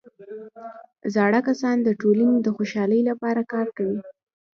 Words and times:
زاړه 1.13 1.39
کسان 1.47 1.77
د 1.83 1.89
ټولنې 2.01 2.37
د 2.41 2.47
خوشحالۍ 2.55 3.01
لپاره 3.09 3.41
کار 3.53 3.67
کوي 3.77 3.99